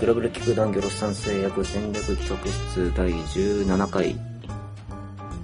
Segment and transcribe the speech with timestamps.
[0.00, 4.16] グラブル聞く談魚ロス産製薬戦略企画室第17回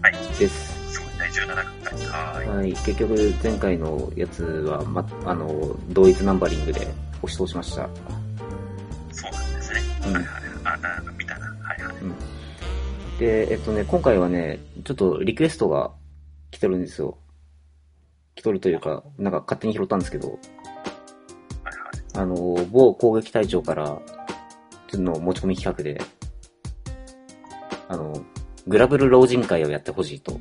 [0.01, 0.13] はい。
[0.39, 0.95] です。
[0.95, 1.47] そう、第17
[1.83, 2.07] 回。
[2.07, 2.49] はーい。
[2.49, 6.87] はい、結局前回のやつは、ま、あの、同一ナンバリングで
[7.21, 7.89] 押し通しました。
[9.11, 9.81] そうなんですね。
[10.07, 10.35] うんはいはい。
[10.63, 11.47] あ、なんか見たな。
[11.47, 11.97] はいはい。
[11.97, 12.15] うん。
[13.19, 15.91] で、えっとね、今回はね、ちょっとリクエストが
[16.53, 17.19] 来てるんですよ。
[18.37, 20.39] 来とるというか、なんか勝手に拾ったんですけど、はい
[21.67, 22.19] はい。
[22.19, 22.37] あの、
[22.71, 23.99] 某攻撃隊長から、
[25.03, 26.01] の持ち込み企画で、
[27.89, 28.25] あの、
[28.67, 30.33] グラブル老人会をやってほしいと。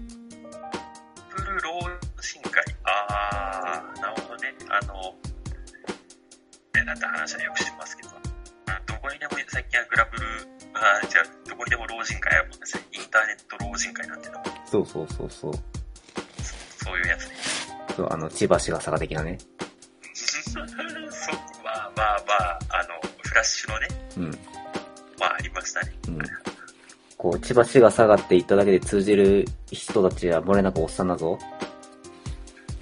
[1.29, 1.79] プル老
[2.21, 2.63] 人会？
[2.83, 4.53] あー、なるほどね。
[4.69, 4.93] あの、
[6.75, 8.09] ね、なんて話はよくしますけど、
[8.67, 10.23] あどこにでも最近はグラブル、
[10.73, 12.83] あじゃあ、どこにでも老人会あるもんですね。
[12.93, 15.53] インターネット老人会なんていうのも、そうそうそうそう。
[16.83, 17.35] そういうやつね。
[17.95, 19.37] そうあの、千葉市が坂的なね。
[24.17, 24.31] うん。
[25.19, 25.91] まあありましたね。
[26.07, 26.19] うん。
[27.17, 31.39] こう、千葉市が下がっていっただけで通じる人たちは漏れなくおっさんだぞ。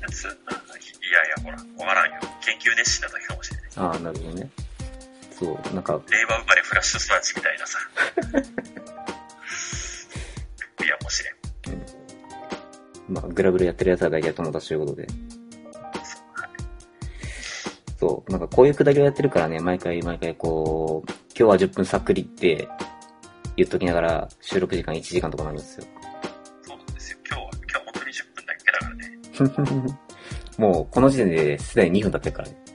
[0.10, 2.20] ついやいや、ほら、わからんよ。
[2.42, 3.70] 研究熱心なだけかもしれない。
[3.76, 4.50] ああ、なるほどね。
[5.32, 7.80] そう、なんか、令和生まれフラッシュ育ちみたいなさ。
[10.84, 11.36] いや、もしれん。
[13.14, 15.08] まあ、グラブルやってる奴は大体友達ということで。
[18.02, 22.68] そう、なんかこういうくだりをやってるからね、毎回毎回こう、今日は10分さっくりって
[23.56, 25.86] 言っときながら収録時間1時間とかなるんですよ。
[26.64, 27.20] そうなんですよ。
[27.30, 28.90] 今日は、今日は本当に10分だけだか
[29.78, 30.00] らね。
[30.58, 32.58] もう、この時点ですでに2分経ってるからね。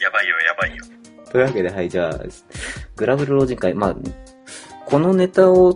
[0.00, 0.82] やばいよ、やばいよ。
[1.30, 2.18] というわけで、はい、じゃあ、
[2.96, 3.96] グラブル老人会、まあ、
[4.86, 5.74] このネタを、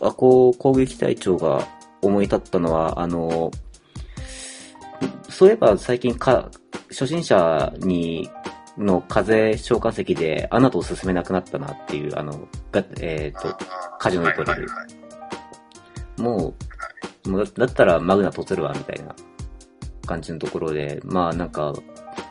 [0.00, 1.66] あ、こう、攻撃隊長が
[2.00, 3.50] 思い立ったのは、あの、
[5.32, 6.50] そういえば最近か、
[6.90, 8.30] 初心者に、
[8.78, 13.56] の風召喚石で、アナと進めなくなったなっていう、あの、が、えっ、と、
[13.98, 14.68] カジノに取れる
[16.18, 16.54] も
[17.24, 19.14] う、もうだだったらマグナ取せるわ、みたいな
[20.06, 21.72] 感じのところで、まあなんか、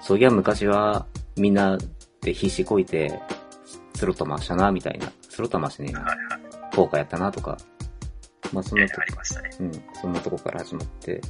[0.01, 1.05] そういや昔は
[1.37, 1.77] みんな
[2.21, 3.19] で必死こいて、
[3.95, 5.11] スロット回したな、みたいな。
[5.29, 6.01] スロット回してねえな。
[6.01, 6.75] はいはい。
[6.75, 7.57] ポーカーやったな、とか。
[8.51, 9.49] まあそんえなとありましたね。
[9.59, 11.21] うん、そんなとこから始まって。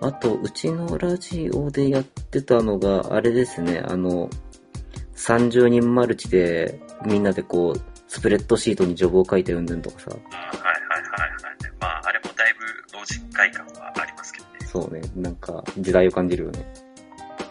[0.00, 4.30] あ、あと、うちのラジオでやってたのが、あれですね、あの、
[5.14, 11.72] 30人マルチで、みんなでこう、スプレッドシートにジョブを書いてうんぬんとかさ、うん、はいはいはいはい。
[11.80, 14.50] まあ、あれもだいぶ老人会感はありますけどね。
[14.60, 16.66] そうね、なんか、時代を感じるよね。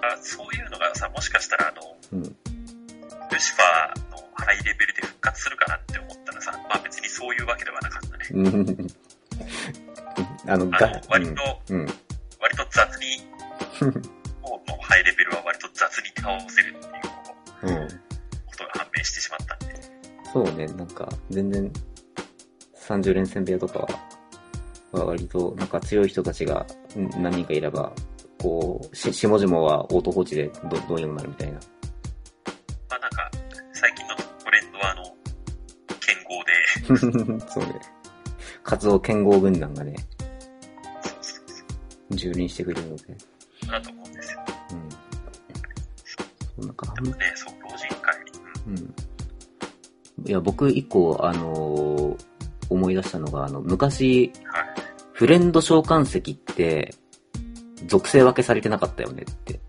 [0.01, 2.21] あそういうのがさ、もしかしたら、あの、うん。
[2.23, 8.25] ルシファーのハイレベルで復活するかなって思ったらさ、まあ別にそういうわけではなかったね。
[8.31, 8.87] うん。
[10.47, 11.79] あの、あのが、、割と、うん。
[11.81, 11.87] うん。
[13.85, 14.09] 割と雑に、
[14.41, 18.01] もうハイレベルは割と雑に倒せるっていう
[18.45, 19.75] ことが判明してしまったんで。
[20.33, 21.71] そうね、なんか、全然、
[22.75, 23.87] 30連戦部屋とかは、
[24.91, 26.65] は割と、なんか強い人たちが
[26.97, 27.91] ん何人かいれば、
[28.41, 31.59] こう、し、下々はオート放置でどどうにもなるみたいな。
[32.89, 33.31] まあなんか、
[33.73, 35.03] 最近のトレンドはあの、
[35.99, 37.79] 剣豪で、 そうね。
[38.63, 39.95] 活動剣豪軍団がね、
[42.11, 43.34] 蹂躙してくれるので。
[43.71, 44.39] だと思うんですよ。
[46.59, 46.67] うん。
[46.67, 48.15] なんか、ね、そう、老人会。
[48.67, 48.77] うん
[50.17, 50.27] うん。
[50.27, 52.25] いや、僕一個、あのー
[52.69, 54.65] 思い出したのが、あの、昔、はい。
[55.13, 56.93] フレンド召喚石って、
[57.87, 59.59] 属性分けされてなかったよねって。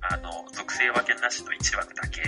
[0.00, 2.20] あの、属性分けなしの1枠だけ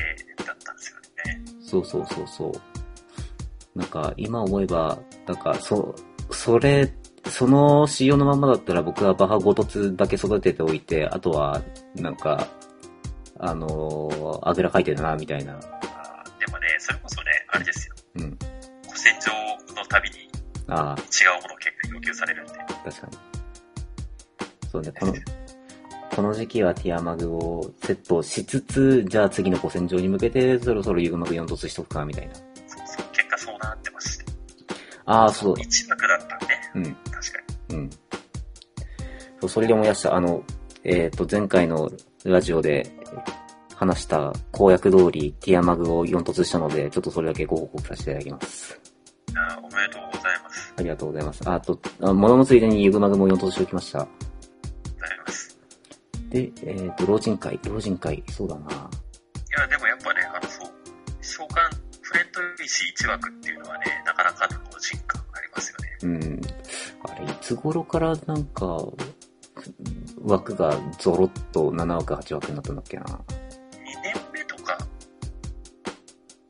[0.44, 1.44] だったんですよね。
[1.60, 3.78] そうそうそうそう。
[3.78, 5.94] なんか、今思えば、なんか、そ、
[6.30, 6.92] それ、
[7.28, 11.62] その仕様のままだったら僕はバハごとつだけ育てておいて、あとは、
[11.96, 12.46] なんか、
[13.38, 15.52] あのーあぐらかいてるな、みたいな。
[15.54, 17.94] あーでもね、それこそね、あれですよ。
[18.16, 18.38] うん。
[18.88, 20.28] 古戦場のたびに違
[20.68, 22.52] ああ、うもの結構要求されるんで。
[22.84, 23.18] 確かに。
[24.70, 25.14] そうね、この、
[26.16, 32.34] この時期はティアマグをセットしつつ、じゃあ次の古戦場に向けて、そろそろユグマグ4突しとくか、みたいな。
[32.34, 32.44] そう
[32.86, 34.24] そう、結果そうなってまして。
[35.06, 35.54] ああ、そう。
[35.54, 36.96] 1枠だったんで、うん。
[37.70, 37.90] うん。
[39.40, 40.14] そう、それで思い出した。
[40.14, 40.42] あの、
[40.84, 41.90] えっ、と、前回の
[42.24, 42.90] ラジオで
[43.74, 48.80] 話した公約通りティアマグを4突したので、ちょっとそれだけご報告させていただきます。
[49.34, 50.74] あーおめでとうございます。
[50.76, 51.48] ありがとうございます。
[51.48, 54.00] ああと、あ物のついでにユグマグも4突しておきました。
[54.00, 55.58] ございます。
[56.28, 58.70] で、えっ、と、老人会、老人会、そうだな。
[58.70, 58.74] い
[59.58, 60.72] や、でもやっぱね、あの、そう、
[61.22, 61.70] 召喚、
[62.02, 65.98] フレンド石1枠っていうのはね、なかなかの老人感ありますよね。
[66.02, 66.40] うん。
[67.50, 68.78] つ頃からなんか、
[70.22, 73.02] 枠がゾロッと7枠、8枠になったんだっけな。
[73.04, 73.08] 2
[74.04, 74.78] 年目とか。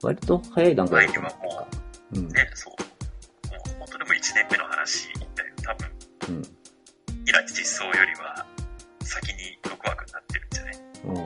[0.03, 1.15] 割と早い段階で。
[1.15, 1.67] 今も
[2.13, 2.75] う、うん、ね、そう。
[3.51, 5.89] もう本当でも1年目の話だよ、多分。
[6.37, 6.43] うん。
[7.27, 8.47] イラ実装よりは、
[9.03, 10.75] 先に6枠になってるんじゃない？
[11.05, 11.23] うん、ね。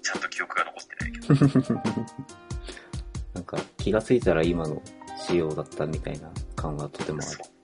[0.00, 1.74] ちゃんと記憶が残ってないけど。
[3.34, 4.80] なんか、気がついたら今の
[5.18, 7.55] 仕様だったみたいな感はとてもある。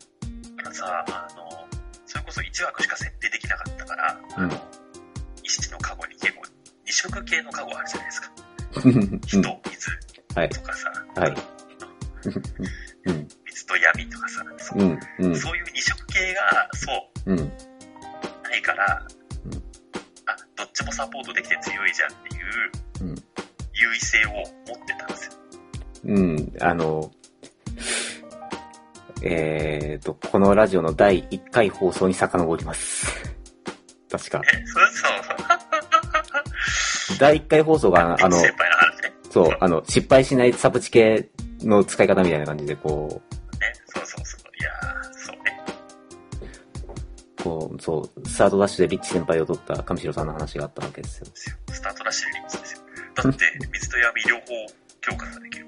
[4.38, 4.46] うんあ
[5.72, 6.46] の、カゴに結構2
[6.86, 8.32] 色系のカゴあるじゃないですか。
[8.84, 9.90] う ん人、水
[10.34, 10.48] はい。
[10.48, 11.34] とかさ、はい。
[13.06, 13.28] うん。
[13.46, 14.98] 水と闇とかさ、そううん。
[15.18, 15.36] うん。
[15.36, 17.36] そういう2色系が、そう、うん。
[17.36, 19.06] ないから、
[19.44, 19.52] うん
[20.26, 23.14] あ、どっちもサポートできて強いじゃんっていううん。
[23.74, 25.32] 優位性を持ってたんですよ。
[26.04, 26.52] うん。
[26.60, 27.10] あの、
[29.22, 33.31] えーと、このラジオの第1回放送に遡ります。
[34.12, 34.42] 確か。
[34.44, 35.08] え、そうそ
[37.14, 37.18] う。
[37.18, 39.02] 第1回放送が、あの、先輩の話？
[39.02, 39.12] ね。
[39.30, 41.30] そう、あの、失敗しないサブチ系
[41.62, 43.22] の使い方みたいな感じで、こ
[43.58, 44.40] ね、そうそうそう。
[44.60, 45.64] いやー、そうね。
[47.40, 51.26] う、こう、そう、スタートダッシュでリッチ先輩を取った上白さんの話があったわけですよ。
[51.34, 52.80] スタートラッシュでリッチですよ。
[53.14, 54.44] だって、 水と闇両方
[55.00, 55.66] 強化ができる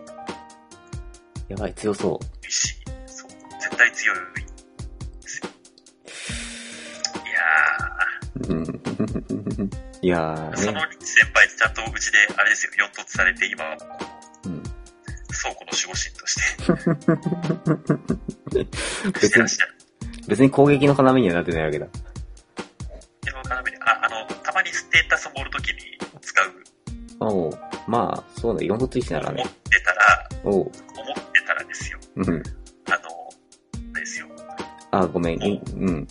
[1.49, 2.75] やばい、強そし、
[3.07, 3.31] そう、
[3.61, 4.44] 絶対強い
[10.03, 13.87] いやその先輩ちゃんとうちで、あれですよ、四突されて、今はこ
[14.45, 14.63] う、うん。
[14.63, 14.75] 倉
[15.55, 16.41] 庫の守護神として、
[19.11, 19.45] し別に。
[20.29, 21.87] 別に攻撃の要にはなってないわけだ。
[23.87, 25.75] あ、あの、たまにステータス盛るときに
[26.21, 26.47] 使う、
[27.21, 29.55] おうまあ、そうだ、4突1ならね思っ。
[29.71, 30.71] てたら、おう思っ
[31.33, 31.99] てたらですよ。
[32.17, 32.25] うん。
[32.25, 32.43] あの、
[33.95, 34.27] ですよ。
[34.91, 36.09] あ、ごめん、いうん。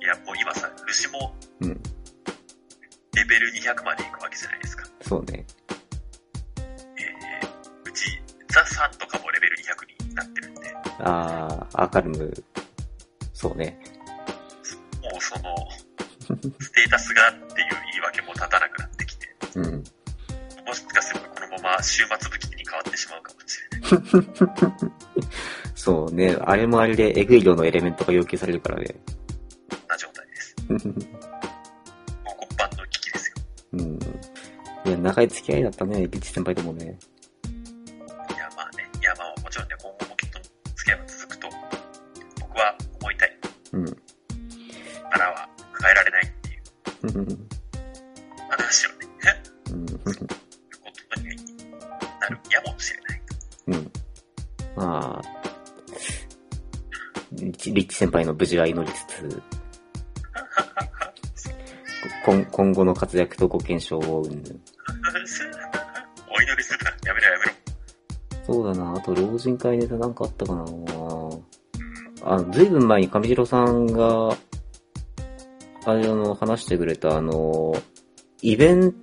[0.00, 0.74] いや、もう今さ、ル
[1.12, 1.82] もうん。
[11.08, 12.44] で、あー、アーカルム、
[13.32, 13.80] そうね。
[15.02, 15.54] もうその、
[16.60, 19.64] ステータスがっていう言い訳も立たなくなってきて、うん。
[20.66, 24.92] もしかするとこのまま終末武器に変わってしまうかもしれない。
[25.74, 26.36] そうね。
[26.42, 28.94] あれもあれで、エグい量のエレメントが要求されるからね。
[29.70, 30.54] そんな状態です。
[30.68, 30.94] もう骨
[32.58, 33.36] 盤の危機ですよ。
[33.72, 33.98] うん。
[34.84, 36.98] いや、長い付き合いだったね、リッチ先輩ともね。
[43.78, 43.96] うん。
[45.10, 45.48] 腹は
[45.80, 47.48] 変えられないっていううん。
[48.50, 48.96] 話をね、
[49.70, 49.86] うん。
[49.98, 49.98] こ
[51.14, 51.26] とに
[52.20, 53.22] なるやもしれない。
[53.68, 53.92] うん。
[54.76, 55.28] まあ、
[57.32, 59.42] リッチ先輩の無事は祈りつつ、
[62.26, 64.42] 今今後の活躍とご健勝を、う んお祈
[65.20, 66.90] りするな。
[67.06, 67.52] やめろやめろ。
[68.44, 70.64] そうだな、あと老人会ネタなんかあったかな
[72.22, 74.36] あの、ずいぶん前に上白さんが、
[75.84, 77.74] あの、話してくれたあの、
[78.42, 78.94] イベン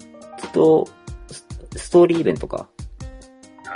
[0.53, 0.87] ト、
[1.27, 1.45] ス
[1.77, 2.57] ストーリーイベントか。
[2.57, 2.67] は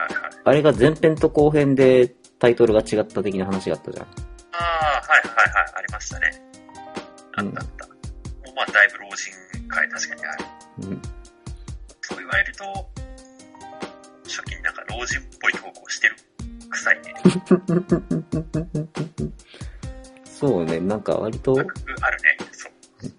[0.09, 0.31] いはい。
[0.45, 4.05] あれが前編と後編でタイトルが違った的な話があったじゃん。
[4.05, 4.07] あ
[4.51, 4.61] あ、
[5.01, 6.41] はいはいはい、ありましたね。
[7.35, 7.85] あったあった。
[7.87, 7.93] も
[8.51, 10.45] うまあ、だいぶ老人会確かにある。
[10.83, 11.01] うん。
[12.01, 12.63] そう言われると、
[14.23, 16.15] 初期になんか老人っぽい投稿してる
[16.69, 17.13] 臭いね。
[20.25, 21.73] そうね、なんか割と、あるね。
[22.51, 22.71] そう。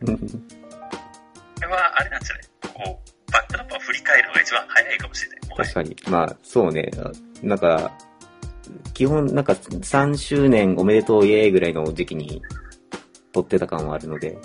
[0.16, 2.45] これはあれなんじゃない？
[2.87, 5.40] こう、バックナップは振り返るのが一番早いかもしれない。
[5.57, 5.97] 確かに。
[6.09, 6.90] まあ、そうね。
[7.42, 7.92] なんか、
[8.95, 12.40] 基本、なんか3周年おめでとうイエーイぐらいの時期に
[13.33, 14.38] 撮ってた感はあるので、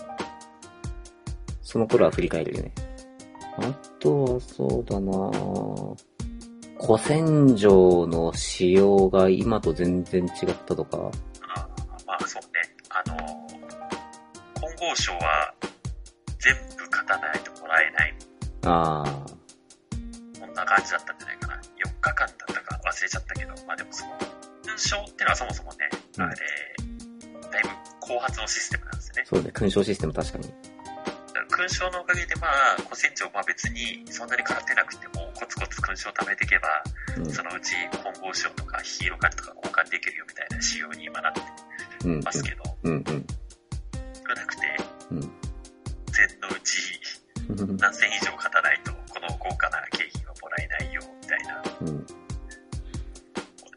[1.62, 2.74] その頃は振り返るよね。
[3.58, 5.32] あとはそうだな
[6.80, 10.98] 古戦場の仕様が今と全然違ったとか、
[11.56, 12.50] あーまあそうね。
[12.90, 13.18] あの、
[14.56, 15.54] 金剛賞は
[16.40, 18.16] 全部勝たないともらえない。
[18.66, 19.26] ああ、
[20.40, 21.56] こんな感じだったんじゃないかな。
[21.56, 21.60] 4
[22.02, 24.12] 日間だったか忘れちゃったけど、まあでもその、
[24.64, 25.78] 勲章ってのはそもそもね、
[26.18, 26.36] うんあれ、
[27.52, 27.70] だいぶ
[28.14, 29.24] 後発のシステムなんですよね。
[29.26, 30.75] そうね、勲章システム確かに。
[31.56, 36.68] 勲章のおかげでまあ、古戦場は別にそんなに勝てなくても、コツコツ勲章を貯めていけば、
[37.16, 37.32] うん。
[37.32, 41.42] そのうち金剛賞とかヒーローカルとか交換できるよみたいな仕様に今なって
[42.04, 43.14] うん、ますけど、うん、うん、少
[44.36, 44.62] なくて、
[45.12, 45.20] うん。
[45.22, 45.30] 全
[46.42, 46.76] のうち
[47.48, 47.78] うん。
[47.78, 52.06] 何千以上勝たないと、この豪華な景品はもらえないよ、みたいな、うん。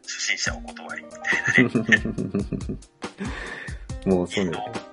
[0.03, 2.03] 初心者お断りみたいなね、
[4.17, 4.88] もうそうね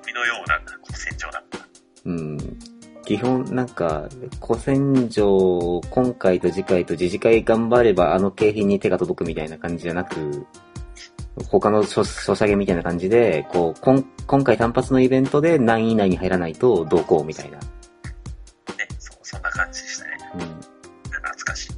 [3.06, 4.08] 基本なんか、
[4.44, 10.44] 古戦場、今回と次回と次次回頑張ればあの景品に手が届くみたいな感じじゃなく、
[11.48, 17.58] 他のソソシャゲみたいな感じで、こう、こん今回単発のイベントで何位以内に入らないとどうこうみたいな。
[17.58, 17.64] ね、
[18.98, 20.10] そう、そんな感じでしたね。
[20.34, 20.40] うん。
[20.40, 21.70] 懐かし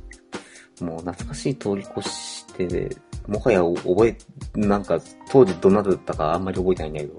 [0.81, 0.85] い。
[0.85, 4.17] もう懐かしい通り越して、もはや覚え、
[4.59, 4.99] なんか
[5.31, 7.15] 当時どんなだったかあんまり覚えてないんだけど。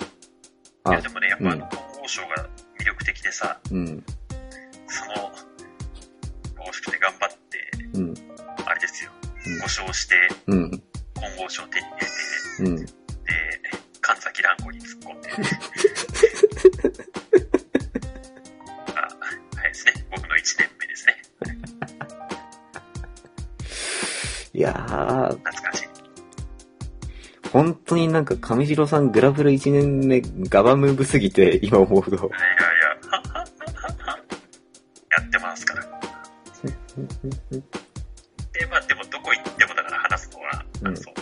[0.93, 2.49] いや、でもね、やっぱあうんの、金剛賞が
[3.29, 4.03] 魅力的でさ、うん、
[4.87, 5.13] その、
[6.57, 8.13] 公式で頑張って、うん、
[8.65, 10.15] あれですよ、うん5勝して、
[10.47, 10.81] うん、金
[11.37, 12.13] 剛賞手に入れて、
[12.59, 12.85] うん。
[12.85, 12.93] で、
[14.01, 15.29] 神崎蘭子に突っ込んで。
[18.95, 18.99] あ、
[19.57, 19.93] はいですね。
[20.11, 21.15] 僕の1年目ですね。
[24.53, 25.89] いやー、懐かしい。
[27.51, 32.29] 本当になんか上白さんグラブル1年目ガバムーブすぎて今思うと。
[37.07, 41.13] で、まあでもどこ行ってもだから話すのは、うんそう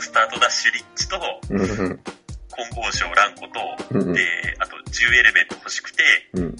[0.00, 1.16] スタートダッシュリッチと、
[1.48, 1.58] 金
[2.74, 3.50] 剛賞ランコと、
[3.90, 4.20] うんで、
[4.58, 6.02] あと10エレメント欲しくて、
[6.34, 6.44] うん。
[6.46, 6.54] AK4A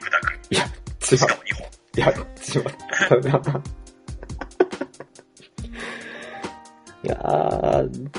[0.00, 0.38] 砕く。
[0.50, 0.68] いや、違
[1.14, 1.34] うしか。
[1.34, 1.68] も2本。
[1.94, 2.22] いや、違う。
[7.04, 8.10] いやー、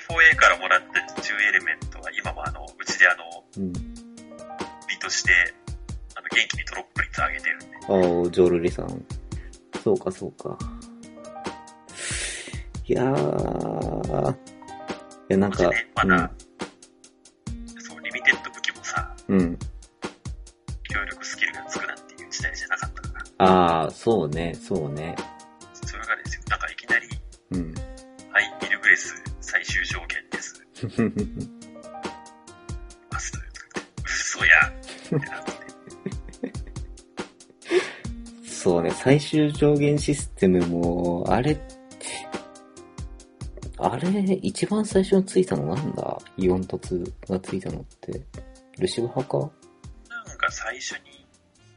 [0.00, 3.72] AK4A からもらった10エレメントは今もあの、うちであの、うん。
[3.72, 5.30] 美として、
[8.30, 9.04] ジョルリさん。
[9.82, 10.56] そうか、そうか。
[12.86, 14.36] いやー、い
[15.28, 16.30] や、なんかまだ、
[17.78, 19.58] そう、リミテッド武器もさ、うん、うん。
[20.90, 25.14] 協力スキルがつくなんていう時代じゃなかったから、あー、そうね、そうね。
[25.86, 27.08] それがですよ、なんかいきなり、
[27.52, 27.74] うん。
[28.32, 30.62] はい、ミルグレス最終上限です。
[33.12, 35.41] マスとか言 って、嘘やってな
[38.62, 41.58] そうね、最終上限システムも、あれ、
[43.76, 44.08] あれ、
[44.40, 46.16] 一番最初についたのなんだ？
[46.36, 48.22] イオン凸がついたのって。
[48.78, 49.38] ルシブ派か？
[50.08, 50.98] なんか最初に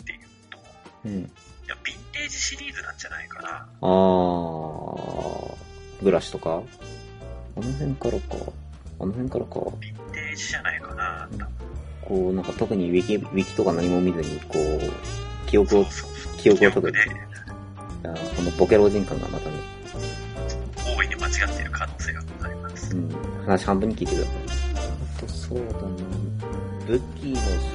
[0.01, 0.19] っていう
[0.51, 0.59] と、
[1.05, 1.11] うん。
[1.13, 1.23] い
[1.67, 3.67] や、ヴィンテージシリーズなんじゃないかな。
[3.81, 5.55] あー、
[6.03, 6.61] ブラシとか？
[7.57, 8.35] あの辺からか。
[8.99, 9.55] あの辺からか。
[9.55, 11.27] ヴィンテージじゃないかな。
[12.03, 14.79] こう、なんか特にウィキ、ウィキとか何も見ずに、こう、
[15.55, 15.85] 記憶を。
[16.37, 16.99] 記記憶を取る憶で。
[18.03, 19.55] あーこのボケ老人感がまたね、
[20.85, 22.95] 大いに間違っている可能性がございます。
[22.95, 23.09] うん、
[23.45, 24.35] 話半分に聞いてください。
[25.17, 25.69] あと、そうだな。
[26.85, 27.74] 武器の